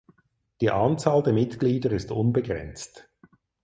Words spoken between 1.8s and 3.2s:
ist unbegrenzt.